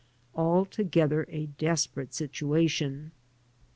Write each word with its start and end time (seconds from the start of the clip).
Altogether 0.33 1.27
a 1.29 1.45
desperate 1.59 2.11
situation. 2.15 3.11